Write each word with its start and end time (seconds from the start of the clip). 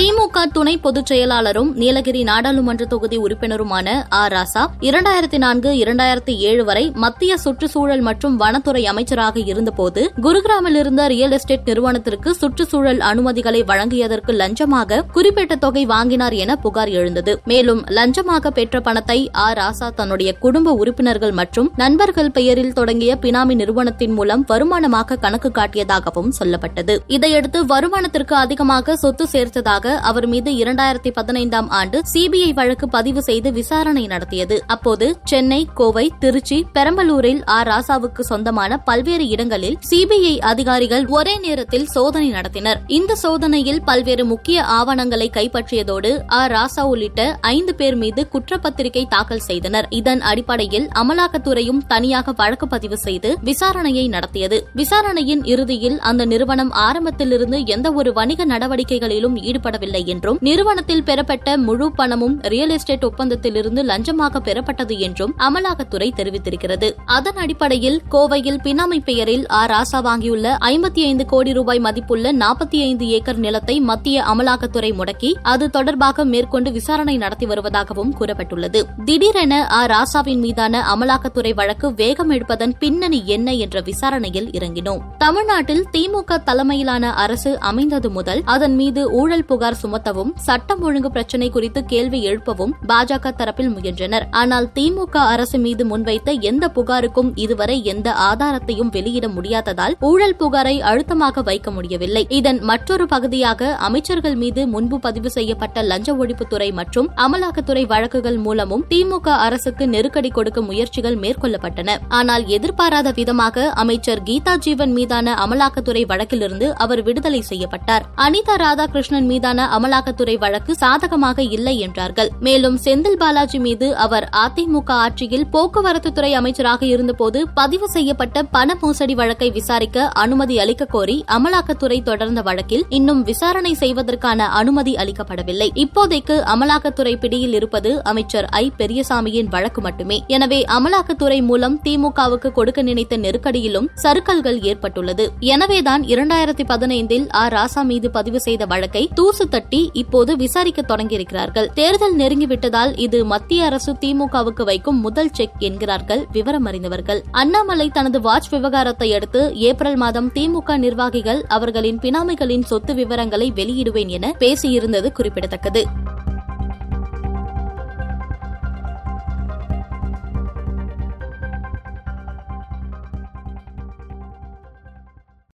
திமுக 0.00 0.42
துணை 0.52 0.72
பொதுச் 0.76 1.08
செயலாளரும் 1.08 1.70
நீலகிரி 1.74 2.20
நாடாளுமன்ற 2.24 2.84
தொகுதி 2.84 3.16
உறுப்பினருமான 3.18 3.88
ஆ. 4.12 4.28
ராசா 4.28 4.62
இரண்டாயிரத்தி 4.86 5.38
நான்கு 5.38 5.70
இரண்டாயிரத்தி 5.80 6.34
ஏழு 6.50 6.62
வரை 6.64 6.84
மத்திய 6.96 7.32
சுற்றுச்சூழல் 7.36 8.02
மற்றும் 8.02 8.36
வனத்துறை 8.36 8.82
அமைச்சராக 8.86 9.36
இருந்தபோது 9.46 10.02
குருகிராமில் 10.20 10.78
இருந்த 10.82 11.08
ரியல் 11.08 11.34
எஸ்டேட் 11.38 11.66
நிறுவனத்திற்கு 11.66 12.32
சுற்றுச்சூழல் 12.34 13.02
அனுமதிகளை 13.08 13.60
வழங்கியதற்கு 13.64 14.34
லஞ்சமாக 14.34 15.00
குறிப்பிட்ட 15.12 15.56
தொகை 15.56 15.84
வாங்கினார் 15.86 16.36
என 16.36 16.56
புகார் 16.56 16.92
எழுந்தது. 16.94 17.34
மேலும் 17.44 17.82
லஞ்சமாக 17.96 18.52
பெற்ற 18.52 18.80
பணத்தை 18.80 19.18
ஆ. 19.38 19.48
ராசா 19.52 19.90
தன்னுடைய 19.94 20.32
குடும்ப 20.38 20.74
உறுப்பினர்கள் 20.80 21.34
மற்றும் 21.34 21.70
நண்பர்கள் 21.76 22.32
பெயரில் 22.32 22.72
தொடங்கிய 22.72 23.18
பினாமி 23.22 23.56
நிறுவனத்தின் 23.56 24.16
மூலம் 24.16 24.46
வருமானமாக 24.48 25.20
கணக்கு 25.20 25.52
காட்டியதாகவும் 25.52 26.32
சொல்லப்பட்டது. 26.40 26.96
இதையடுத்து 27.10 27.60
வருமானத்திற்கு 27.66 28.36
அதிகமாக 28.40 28.96
சொத்து 28.96 29.26
சேர்த்ததாக 29.32 29.86
அவர் 29.98 30.26
மீது 30.26 30.52
இரண்டாயிரத்தி 30.52 31.10
பதினைந்தாம் 31.12 31.68
ஆண்டு 31.70 32.02
சிபிஐ 32.12 32.52
வழக்கு 32.52 32.88
பதிவு 32.88 33.22
செய்து 33.22 33.52
விசாரணை 33.52 34.06
நடத்தியது. 34.06 34.62
அப்போது 34.66 35.18
சென்னை 35.24 35.68
கோவை 35.74 36.10
திருச்சி 36.18 36.66
பெரம்பலூரில் 36.74 37.42
ஆர் 37.44 37.68
ராசாவுக்கு 37.68 38.20
சொந்தமான 38.20 38.78
பல்வேறு 38.78 39.26
இடங்களில் 39.26 39.78
சிபிஐ 39.90 40.38
அதிகாரிகள் 40.38 41.06
ஒரே 41.06 41.38
நேரத்தில் 41.38 41.86
சோதனை 41.86 42.32
நடத்தினர். 42.32 42.78
இந்த 42.86 43.14
சோதனையில் 43.14 43.82
பல்வேறு 43.84 44.24
முக்கிய 44.24 44.64
ஆவணங்களை 44.64 45.30
கைப்பற்றியதோடு 45.34 46.20
ஆர் 46.26 46.52
ராசா 46.52 46.80
உள்ளிட்ட 46.80 47.38
ஐந்து 47.40 47.74
பேர் 47.74 47.96
மீது 47.96 48.28
குற்றப்பத்திரிகை 48.32 49.04
தாக்கல் 49.08 49.38
செய்தனர். 49.38 49.86
இதன் 49.90 50.20
அடிப்படையில் 50.20 50.88
அமலாக்கத்துறையும் 50.98 51.80
தனியாக 51.86 52.32
வழக்கு 52.32 52.68
பதிவு 52.68 52.98
செய்து 52.98 53.38
விசாரணையை 53.44 54.08
நடத்தியது. 54.08 54.66
விசாரணையின் 54.74 55.44
இறுதியில் 55.44 55.98
அந்த 55.98 56.24
நிறுவனம் 56.24 56.70
ஆரம்பத்திலிருந்து 56.70 57.66
எந்த 57.66 57.92
ஒரு 57.92 58.12
வணிக 58.12 58.46
நடவடிக்கைகளிலும் 58.46 59.36
ஈடுபட 59.42 59.78
வழங்கப்படவில்லை 59.80 60.04
என்றும் 60.04 60.38
நிறுவனத்தில் 60.40 61.02
பெறப்பட்ட 61.02 61.56
முழு 61.56 61.92
பணமும் 61.92 62.40
ரியல் 62.40 62.70
எஸ்டேட் 62.70 63.04
ஒப்பந்தத்திலிருந்து 63.04 63.82
லஞ்சமாக 63.82 64.38
பெறப்பட்டது 64.38 64.98
என்றும் 64.98 65.34
அமலாக்கத்துறை 65.38 66.10
தெரிவித்திருக்கிறது. 66.16 66.92
அதன் 67.04 67.36
அடிப்படையில் 67.36 68.02
கோவையில் 68.10 68.58
பினாமி 68.64 69.04
பெயரில் 69.04 69.46
ஆர் 69.46 69.70
ராசா 69.70 70.02
வாங்கியுள்ள 70.02 70.56
ஐம்பத்தி 70.60 71.04
ஐந்து 71.04 71.26
கோடி 71.26 71.52
ரூபாய் 71.52 71.78
மதிப்புள்ள 71.78 72.32
நாற்பத்தி 72.32 72.80
ஐந்து 72.82 73.06
ஏக்கர் 73.06 73.38
நிலத்தை 73.38 73.80
மத்திய 73.80 74.22
அமலாக்கத்துறை 74.22 74.94
முடக்கி 74.94 75.34
அது 75.42 75.70
தொடர்பாக 75.70 76.24
மேற்கொண்டு 76.24 76.72
விசாரணை 76.72 77.16
நடத்தி 77.16 77.46
வருவதாகவும் 77.46 78.12
கூறப்பட்டுள்ளது. 78.20 78.82
திடீரென 79.04 79.68
ஆ. 79.70 79.86
ராசாவின் 79.86 80.38
மீதான 80.38 80.96
அமலாக்கத்துறை 80.96 81.54
வழக்கு 81.54 81.94
வேகம் 81.94 82.30
எடுப்பதன் 82.30 82.74
பின்னணி 82.78 83.22
என்ன 83.26 83.52
என்ற 83.52 83.80
விசாரணையில் 83.80 84.50
இறங்கினோம். 84.50 85.00
தமிழ்நாட்டில் 85.18 85.86
திமுக 85.92 86.42
தலைமையிலான 86.42 87.12
அரசு 87.12 87.60
அமைந்தது 87.60 88.10
முதல் 88.10 88.42
அதன் 88.44 88.74
மீது 88.74 89.10
ஊழல் 89.10 89.44
புகார் 89.44 89.69
புகார் 89.70 89.82
சுமத்தவும் 89.82 90.30
சட்டம் 90.44 90.80
ஒழுங்கு 90.86 91.08
பிரச்சினை 91.14 91.48
குறித்து 91.54 91.80
கேள்வி 91.90 92.18
எழுப்பவும் 92.28 92.72
பாஜக 92.90 93.30
தரப்பில் 93.40 93.70
முயன்றனர். 93.74 94.24
ஆனால் 94.40 94.66
திமுக 94.76 95.16
அரசு 95.32 95.58
மீது 95.64 95.82
முன்வைத்த 95.90 96.32
எந்த 96.50 96.64
புகாருக்கும் 96.76 97.30
இதுவரை 97.44 97.76
எந்த 97.92 98.08
ஆதாரத்தையும் 98.28 98.90
வெளியிட 98.96 99.26
முடியாததால் 99.36 99.94
ஊழல் 100.08 100.36
புகாரை 100.40 100.74
அழுத்தமாக 100.90 101.42
வைக்க 101.48 101.70
முடியவில்லை. 101.76 102.22
இதன் 102.38 102.60
மற்றொரு 102.70 103.06
பகுதியாக 103.14 103.70
அமைச்சர்கள் 103.88 104.36
மீது 104.42 104.64
முன்பு 104.74 104.98
பதிவு 105.06 105.32
செய்யப்பட்ட 105.36 105.84
லஞ்ச 105.90 106.16
ஒழிப்புத்துறை 106.22 106.68
மற்றும் 106.80 107.10
அமலாக்கத்துறை 107.26 107.84
வழக்குகள் 107.92 108.40
மூலமும் 108.46 108.84
திமுக 108.92 109.28
அரசுக்கு 109.46 109.86
நெருக்கடி 109.94 110.32
கொடுக்க 110.38 110.60
முயற்சிகள் 110.70 111.20
மேற்கொள்ளப்பட்டன. 111.24 111.98
ஆனால் 112.20 112.46
எதிர்பாராத 112.58 113.14
விதமாக 113.20 113.68
அமைச்சர் 113.84 114.24
கீதா 114.30 114.56
ஜீவன் 114.66 114.94
மீதான 114.98 115.36
அமலாக்கத்துறை 115.46 116.04
வழக்கிலிருந்து 116.14 116.68
அவர் 116.86 117.04
விடுதலை 117.10 117.42
செய்யப்பட்டார். 117.52 118.06
அனிதா 118.26 118.58
ராதாகிருஷ்ணன் 118.66 119.28
மீதான 119.32 119.49
அமலாக்கத்துறை 119.58 120.38
வழக்கு 120.38 120.76
சாதகமாக 120.76 121.42
இல்லை 121.42 121.78
என்றார்கள். 121.78 122.28
மேலும் 122.40 122.78
செந்தில் 122.84 123.16
பாலாஜி 123.16 123.58
மீது 123.58 123.96
அவர் 123.96 124.28
அதிமுக 124.32 124.90
ஆட்சியில் 124.90 125.46
போக்குவரத்து 125.46 126.12
துறை 126.12 126.34
அமைச்சராக 126.34 126.86
இருந்தபோது 126.86 127.48
பதிவு 127.54 127.88
செய்யப்பட்ட 127.88 128.42
பண 128.42 128.76
மோசடி 128.80 129.14
வழக்கை 129.14 129.50
விசாரிக்க 129.50 130.08
அனுமதி 130.08 130.58
அளிக்க 130.58 130.84
கோரி 130.84 131.24
அமலாக்கத்துறை 131.28 132.02
தொடர்ந்த 132.02 132.42
வழக்கில் 132.42 132.84
இன்னும் 132.88 133.22
விசாரணை 133.22 133.74
செய்வதற்கான 133.74 134.48
அனுமதி 134.48 134.94
அளிக்கப்படவில்லை. 134.94 135.68
இப்போதைக்கு 135.74 136.36
அமலாக்கத்துறை 136.40 137.18
பிடியில் 137.18 137.52
இருப்பது 137.52 138.04
அமைச்சர் 138.04 138.44
ஐ. 138.44 138.72
பெரியசாமியின் 138.78 139.48
வழக்கு 139.48 139.80
மட்டுமே. 139.80 140.24
எனவே 140.26 140.64
அமலாக்கத்துறை 140.64 141.42
மூலம் 141.42 141.80
திமுகவுக்கு 141.84 142.52
கொடுக்க 142.52 142.82
நினைத்த 142.82 143.16
நெருக்கடியிலும் 143.16 143.88
சறுக்கல்கள் 144.02 144.62
ஏற்பட்டுள்ளது. 144.62 145.32
எனவேதான் 145.40 146.02
இரண்டாயிரத்தி 146.02 146.64
பதினைந்தில் 146.68 147.30
ஆர் 147.30 147.52
ராசா 147.52 147.82
மீது 147.82 148.10
பதிவு 148.10 148.40
செய்த 148.40 148.66
வழக்கை 148.66 149.08
தூசு 149.14 149.39
தட்டி 149.48 149.90
இப்போது 149.92 150.36
விசாரிக்க 150.36 150.82
தொடங்கியிருக்கிறார்கள். 150.88 151.72
தேர்தல் 151.72 152.16
நெருங்கிவிட்டதால் 152.16 152.98
இது 152.98 153.24
மத்திய 153.24 153.64
அரசு 153.64 153.92
திமுகவுக்கு 153.92 154.64
வைக்கும் 154.64 155.00
முதல் 155.00 155.32
செக் 155.32 155.50
என்கிறார்கள் 155.58 156.26
விவரம் 156.32 156.64
அறிந்தவர்கள் 156.64 157.22
அண்ணாமலை 157.30 157.88
தனது 157.88 158.20
வாட்ச் 158.20 158.48
விவகாரத்தை 158.48 159.14
அடுத்து 159.14 159.56
ஏப்ரல் 159.56 159.96
மாதம் 159.96 160.30
திமுக 160.34 160.76
நிர்வாகிகள் 160.76 161.44
அவர்களின் 161.48 161.98
பினாமிகளின் 161.98 162.64
சொத்து 162.64 162.94
விவரங்களை 162.94 163.52
வெளியிடுவேன் 163.52 164.06
என 164.06 164.34
பேசியிருந்தது 164.38 165.12
குறிப்பிடத்தக்கது. 165.12 165.84